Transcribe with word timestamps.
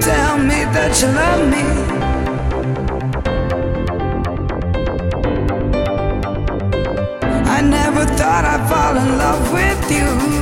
tell 0.00 0.38
me 0.38 0.64
that 0.74 0.92
you 1.00 1.08
love 1.08 1.42
me. 1.54 1.64
I 7.56 7.60
never 7.60 8.04
thought 8.16 8.44
I'd 8.44 8.68
fall 8.70 8.96
in 8.96 9.18
love 9.18 9.52
with 9.52 9.90
you. 9.90 10.39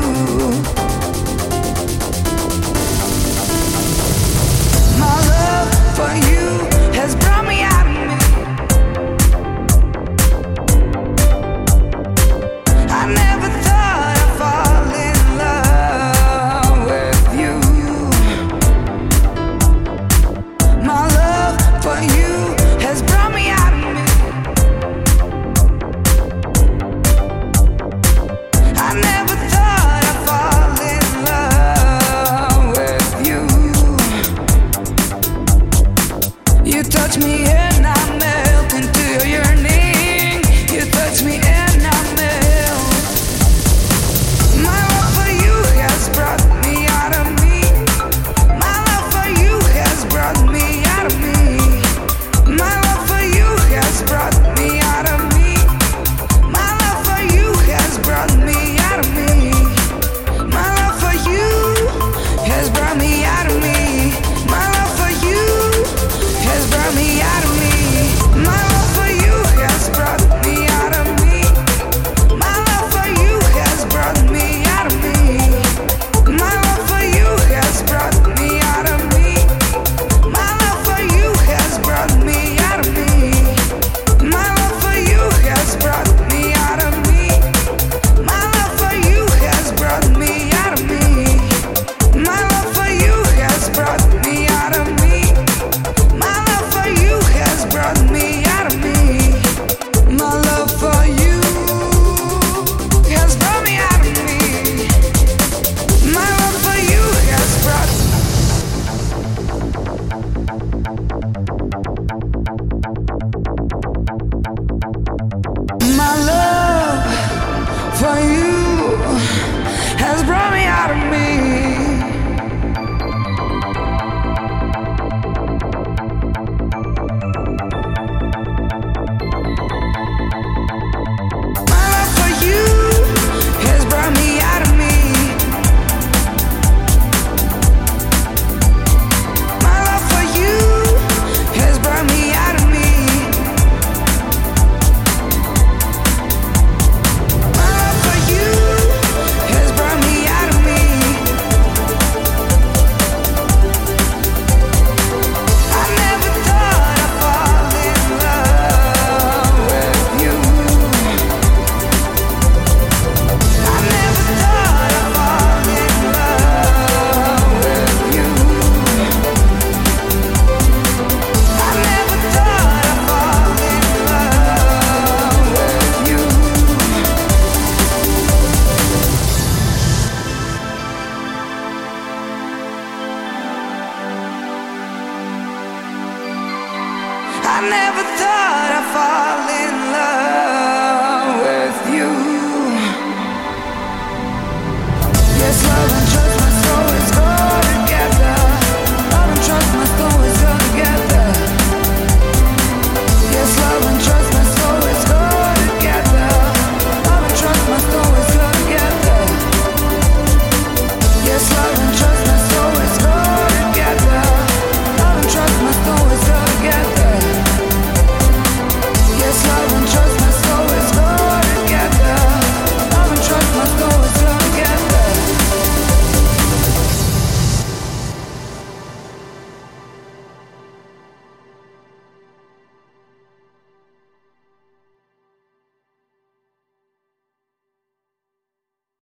never 187.68 188.02
thought 188.16 188.70
I'd 188.78 188.86
fall 188.94 189.27